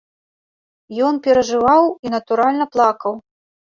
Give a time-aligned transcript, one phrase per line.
[1.09, 3.13] Ён перажываў і, натуральна, плакаў.